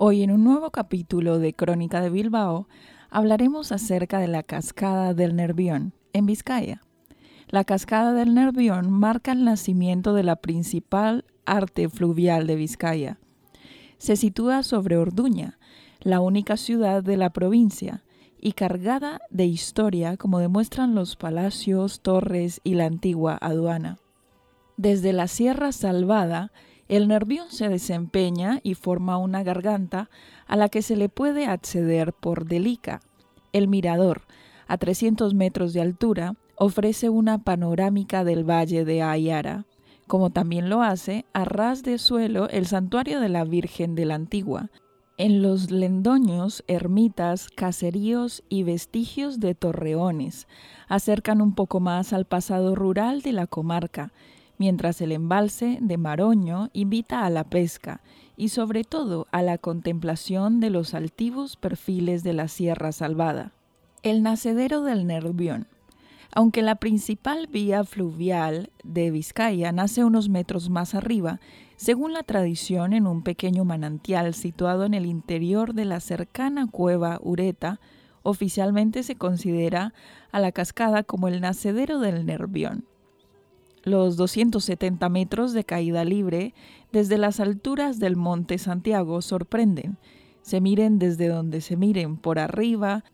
Hoy 0.00 0.22
en 0.22 0.30
un 0.30 0.44
nuevo 0.44 0.70
capítulo 0.70 1.40
de 1.40 1.54
Crónica 1.54 2.00
de 2.00 2.08
Bilbao 2.08 2.68
hablaremos 3.10 3.72
acerca 3.72 4.20
de 4.20 4.28
la 4.28 4.44
cascada 4.44 5.12
del 5.12 5.34
Nervión, 5.34 5.92
en 6.12 6.24
Vizcaya. 6.24 6.82
La 7.48 7.64
cascada 7.64 8.12
del 8.12 8.32
Nervión 8.32 8.92
marca 8.92 9.32
el 9.32 9.44
nacimiento 9.44 10.14
de 10.14 10.22
la 10.22 10.36
principal 10.36 11.24
arte 11.46 11.88
fluvial 11.88 12.46
de 12.46 12.54
Vizcaya. 12.54 13.18
Se 13.96 14.14
sitúa 14.14 14.62
sobre 14.62 14.96
Orduña, 14.96 15.58
la 15.98 16.20
única 16.20 16.56
ciudad 16.56 17.02
de 17.02 17.16
la 17.16 17.30
provincia, 17.30 18.04
y 18.40 18.52
cargada 18.52 19.20
de 19.30 19.46
historia 19.46 20.16
como 20.16 20.38
demuestran 20.38 20.94
los 20.94 21.16
palacios, 21.16 22.02
torres 22.02 22.60
y 22.62 22.74
la 22.74 22.84
antigua 22.84 23.36
aduana. 23.40 23.98
Desde 24.76 25.12
la 25.12 25.26
Sierra 25.26 25.72
Salvada, 25.72 26.52
el 26.88 27.08
nervión 27.08 27.50
se 27.50 27.68
desempeña 27.68 28.60
y 28.62 28.74
forma 28.74 29.18
una 29.18 29.42
garganta 29.42 30.10
a 30.46 30.56
la 30.56 30.68
que 30.68 30.82
se 30.82 30.96
le 30.96 31.08
puede 31.08 31.46
acceder 31.46 32.12
por 32.12 32.46
Delica. 32.46 33.00
El 33.52 33.68
mirador, 33.68 34.22
a 34.66 34.78
300 34.78 35.34
metros 35.34 35.72
de 35.72 35.80
altura, 35.80 36.34
ofrece 36.56 37.08
una 37.08 37.38
panorámica 37.38 38.24
del 38.24 38.48
valle 38.48 38.84
de 38.84 39.02
Ayara, 39.02 39.66
como 40.06 40.30
también 40.30 40.70
lo 40.70 40.82
hace 40.82 41.26
a 41.32 41.44
ras 41.44 41.82
de 41.82 41.98
suelo 41.98 42.48
el 42.48 42.66
santuario 42.66 43.20
de 43.20 43.28
la 43.28 43.44
Virgen 43.44 43.94
de 43.94 44.06
la 44.06 44.14
Antigua, 44.14 44.70
en 45.20 45.42
los 45.42 45.72
lendoños, 45.72 46.62
ermitas, 46.68 47.48
caseríos 47.48 48.44
y 48.48 48.62
vestigios 48.62 49.40
de 49.40 49.56
torreones 49.56 50.46
acercan 50.86 51.42
un 51.42 51.56
poco 51.56 51.80
más 51.80 52.12
al 52.12 52.24
pasado 52.24 52.76
rural 52.76 53.22
de 53.22 53.32
la 53.32 53.48
comarca, 53.48 54.12
mientras 54.58 55.00
el 55.00 55.12
embalse 55.12 55.78
de 55.80 55.96
Maroño 55.96 56.70
invita 56.72 57.24
a 57.24 57.30
la 57.30 57.44
pesca 57.44 58.02
y 58.36 58.50
sobre 58.50 58.84
todo 58.84 59.26
a 59.30 59.42
la 59.42 59.58
contemplación 59.58 60.60
de 60.60 60.70
los 60.70 60.94
altivos 60.94 61.56
perfiles 61.56 62.22
de 62.22 62.34
la 62.34 62.48
Sierra 62.48 62.92
Salvada. 62.92 63.52
El 64.02 64.22
nacedero 64.22 64.82
del 64.82 65.06
Nervión. 65.06 65.66
Aunque 66.34 66.62
la 66.62 66.76
principal 66.76 67.46
vía 67.46 67.84
fluvial 67.84 68.70
de 68.84 69.10
Vizcaya 69.10 69.72
nace 69.72 70.04
unos 70.04 70.28
metros 70.28 70.68
más 70.68 70.94
arriba, 70.94 71.40
según 71.76 72.12
la 72.12 72.22
tradición, 72.22 72.92
en 72.92 73.06
un 73.06 73.22
pequeño 73.22 73.64
manantial 73.64 74.34
situado 74.34 74.84
en 74.84 74.94
el 74.94 75.06
interior 75.06 75.74
de 75.74 75.84
la 75.84 76.00
cercana 76.00 76.66
cueva 76.70 77.18
Ureta, 77.22 77.80
oficialmente 78.22 79.02
se 79.02 79.16
considera 79.16 79.94
a 80.32 80.40
la 80.40 80.52
cascada 80.52 81.02
como 81.02 81.28
el 81.28 81.40
nacedero 81.40 81.98
del 81.98 82.26
Nervión. 82.26 82.84
Los 83.84 84.16
270 84.16 85.08
metros 85.08 85.52
de 85.52 85.64
caída 85.64 86.04
libre 86.04 86.54
desde 86.92 87.18
las 87.18 87.40
alturas 87.40 87.98
del 87.98 88.16
Monte 88.16 88.58
Santiago 88.58 89.22
sorprenden. 89.22 89.98
Se 90.42 90.60
miren 90.60 90.98
desde 90.98 91.28
donde 91.28 91.60
se 91.60 91.76
miren, 91.76 92.16
por 92.16 92.38
arriba, 92.38 93.04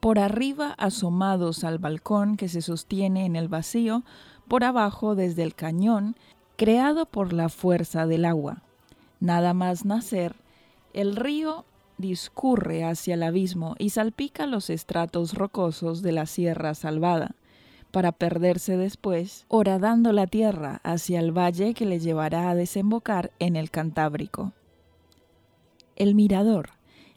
por 0.00 0.18
arriba 0.18 0.74
asomados 0.78 1.64
al 1.64 1.78
balcón 1.78 2.36
que 2.36 2.48
se 2.48 2.62
sostiene 2.62 3.24
en 3.24 3.36
el 3.36 3.48
vacío, 3.48 4.04
por 4.48 4.64
abajo 4.64 5.14
desde 5.14 5.42
el 5.42 5.54
cañón 5.54 6.16
creado 6.56 7.06
por 7.06 7.32
la 7.32 7.48
fuerza 7.48 8.06
del 8.06 8.24
agua. 8.24 8.62
Nada 9.20 9.54
más 9.54 9.84
nacer, 9.84 10.36
el 10.92 11.16
río 11.16 11.64
discurre 11.98 12.84
hacia 12.84 13.14
el 13.14 13.22
abismo 13.22 13.74
y 13.78 13.90
salpica 13.90 14.46
los 14.46 14.70
estratos 14.70 15.34
rocosos 15.34 16.02
de 16.02 16.12
la 16.12 16.26
sierra 16.26 16.74
salvada, 16.74 17.34
para 17.92 18.10
perderse 18.10 18.76
después, 18.76 19.44
horadando 19.48 20.12
la 20.12 20.26
tierra 20.26 20.80
hacia 20.82 21.20
el 21.20 21.30
valle 21.30 21.74
que 21.74 21.86
le 21.86 22.00
llevará 22.00 22.50
a 22.50 22.54
desembocar 22.54 23.30
en 23.38 23.54
el 23.54 23.70
Cantábrico. 23.70 24.52
El 25.94 26.14
mirador, 26.14 26.70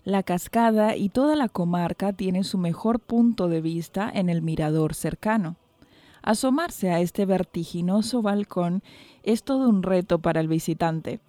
la 0.03 0.21
cascada 0.21 0.95
y 0.95 1.09
toda 1.09 1.35
la 1.35 1.49
comarca 1.49 2.13
tiene 2.13 2.43
su 2.43 2.59
mejor 2.59 2.99
punto 2.99 3.47
de 3.47 3.61
vista 3.61 4.11
en 4.13 4.29
el 4.29 4.43
mirador 4.43 4.93
cercano. 4.93 5.55
Asomarse 6.21 6.91
a 6.91 6.99
este 6.99 7.25
vertiginoso 7.25 8.21
balcón 8.21 8.83
es 9.23 9.43
todo 9.43 9.69
un 9.69 9.81
reto 9.81 10.19
para 10.19 10.41
el 10.41 10.47
visitante, 10.47 11.19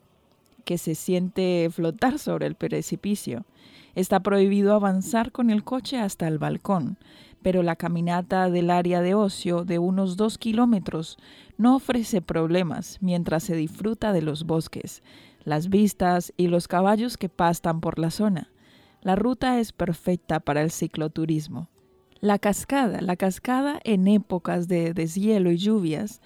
que 0.64 0.76
se 0.76 0.94
siente 0.94 1.68
flotar 1.70 2.18
sobre 2.18 2.46
el 2.46 2.56
precipicio. 2.56 3.44
Está 3.94 4.20
prohibido 4.20 4.74
avanzar 4.74 5.32
con 5.32 5.50
el 5.50 5.64
coche 5.64 5.98
hasta 5.98 6.26
el 6.26 6.38
balcón, 6.38 6.98
pero 7.46 7.62
la 7.62 7.76
caminata 7.76 8.50
del 8.50 8.70
área 8.70 9.02
de 9.02 9.14
ocio 9.14 9.64
de 9.64 9.78
unos 9.78 10.16
dos 10.16 10.36
kilómetros 10.36 11.16
no 11.56 11.76
ofrece 11.76 12.20
problemas 12.20 12.98
mientras 13.00 13.44
se 13.44 13.54
disfruta 13.54 14.12
de 14.12 14.20
los 14.20 14.46
bosques, 14.46 15.04
las 15.44 15.68
vistas 15.68 16.32
y 16.36 16.48
los 16.48 16.66
caballos 16.66 17.16
que 17.16 17.28
pastan 17.28 17.80
por 17.80 18.00
la 18.00 18.10
zona. 18.10 18.50
La 19.00 19.14
ruta 19.14 19.60
es 19.60 19.70
perfecta 19.70 20.40
para 20.40 20.60
el 20.60 20.72
cicloturismo. 20.72 21.68
La 22.18 22.40
cascada, 22.40 23.00
la 23.00 23.14
cascada 23.14 23.78
en 23.84 24.08
épocas 24.08 24.66
de 24.66 24.92
deshielo 24.92 25.52
y 25.52 25.58
lluvias, 25.58 26.20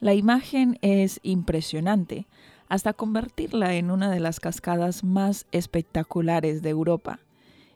la 0.00 0.14
imagen 0.14 0.80
es 0.82 1.20
impresionante, 1.22 2.26
hasta 2.68 2.92
convertirla 2.92 3.74
en 3.74 3.92
una 3.92 4.10
de 4.10 4.18
las 4.18 4.40
cascadas 4.40 5.04
más 5.04 5.46
espectaculares 5.52 6.60
de 6.60 6.70
Europa. 6.70 7.20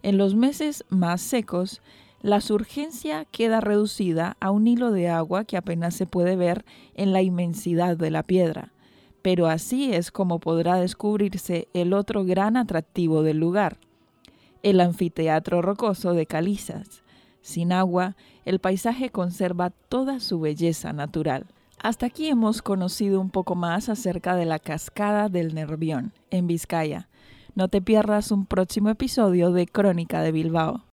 En 0.02 0.18
los 0.18 0.34
meses 0.34 0.84
más 0.88 1.20
secos, 1.20 1.80
la 2.22 2.40
surgencia 2.40 3.24
queda 3.24 3.60
reducida 3.60 4.36
a 4.40 4.50
un 4.50 4.66
hilo 4.66 4.90
de 4.90 5.08
agua 5.08 5.44
que 5.44 5.56
apenas 5.56 5.94
se 5.94 6.06
puede 6.06 6.36
ver 6.36 6.64
en 6.94 7.12
la 7.12 7.22
inmensidad 7.22 7.96
de 7.96 8.10
la 8.10 8.22
piedra, 8.22 8.72
pero 9.22 9.46
así 9.46 9.92
es 9.94 10.10
como 10.10 10.38
podrá 10.38 10.76
descubrirse 10.76 11.68
el 11.72 11.92
otro 11.92 12.24
gran 12.24 12.56
atractivo 12.56 13.22
del 13.22 13.38
lugar, 13.38 13.78
el 14.62 14.80
anfiteatro 14.80 15.62
rocoso 15.62 16.12
de 16.12 16.26
Calizas, 16.26 17.02
sin 17.42 17.72
agua, 17.72 18.16
el 18.44 18.58
paisaje 18.58 19.10
conserva 19.10 19.70
toda 19.70 20.20
su 20.20 20.40
belleza 20.40 20.92
natural. 20.92 21.46
Hasta 21.78 22.06
aquí 22.06 22.28
hemos 22.28 22.60
conocido 22.60 23.20
un 23.20 23.30
poco 23.30 23.54
más 23.54 23.88
acerca 23.88 24.36
de 24.36 24.44
la 24.44 24.58
cascada 24.58 25.30
del 25.30 25.54
Nervión, 25.54 26.12
en 26.30 26.46
Vizcaya. 26.46 27.08
No 27.54 27.68
te 27.68 27.80
pierdas 27.80 28.30
un 28.30 28.44
próximo 28.44 28.90
episodio 28.90 29.50
de 29.52 29.66
Crónica 29.66 30.20
de 30.20 30.32
Bilbao. 30.32 30.89